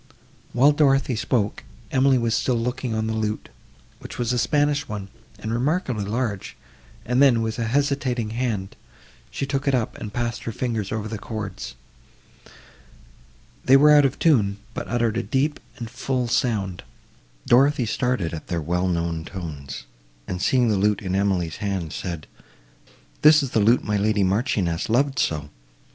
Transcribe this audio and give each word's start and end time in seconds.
While 0.51 0.73
Dorothée 0.73 1.15
spoke, 1.15 1.63
Emily 1.91 2.17
was 2.17 2.33
still 2.33 2.55
looking 2.55 2.95
on 2.95 3.05
the 3.05 3.13
lute, 3.13 3.49
which 3.99 4.17
was 4.17 4.33
a 4.33 4.39
Spanish 4.39 4.87
one, 4.87 5.09
and 5.37 5.53
remarkably 5.53 6.05
large; 6.05 6.57
and 7.05 7.21
then, 7.21 7.43
with 7.43 7.59
a 7.59 7.65
hesitating 7.65 8.31
hand, 8.31 8.75
she 9.29 9.45
took 9.45 9.67
it 9.67 9.75
up, 9.75 9.95
and 9.99 10.11
passed 10.11 10.45
her 10.45 10.51
fingers 10.51 10.91
over 10.91 11.07
the 11.07 11.19
chords. 11.19 11.75
They 13.63 13.77
were 13.77 13.91
out 13.91 14.03
of 14.03 14.17
tune, 14.17 14.57
but 14.73 14.87
uttered 14.87 15.17
a 15.17 15.21
deep 15.21 15.59
and 15.77 15.87
full 15.87 16.27
sound. 16.27 16.81
Dorothée 17.47 17.87
started 17.87 18.33
at 18.33 18.47
their 18.47 18.59
well 18.59 18.87
known 18.87 19.23
tones, 19.23 19.85
and, 20.27 20.41
seeing 20.41 20.67
the 20.69 20.77
lute 20.77 21.03
in 21.03 21.13
Emily's 21.13 21.57
hand, 21.57 21.93
said, 21.93 22.25
"This 23.21 23.43
is 23.43 23.51
the 23.51 23.59
lute 23.59 23.83
my 23.83 23.97
lady 23.97 24.23
Marchioness 24.23 24.89
loved 24.89 25.19
so! 25.19 25.49